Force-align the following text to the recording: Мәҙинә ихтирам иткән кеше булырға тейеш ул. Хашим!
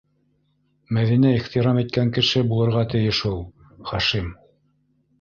Мәҙинә 0.97 1.33
ихтирам 1.41 1.83
иткән 1.83 2.11
кеше 2.17 2.45
булырға 2.55 2.85
тейеш 2.97 3.23
ул. 3.35 3.41
Хашим! 3.95 4.37